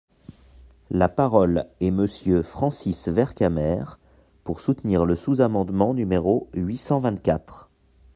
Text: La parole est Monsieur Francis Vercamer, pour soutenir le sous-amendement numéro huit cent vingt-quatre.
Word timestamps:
La 0.89 1.09
parole 1.09 1.67
est 1.79 1.91
Monsieur 1.91 2.41
Francis 2.41 3.07
Vercamer, 3.07 3.83
pour 4.43 4.59
soutenir 4.59 5.05
le 5.05 5.15
sous-amendement 5.15 5.93
numéro 5.93 6.49
huit 6.55 6.77
cent 6.77 6.99
vingt-quatre. 6.99 7.69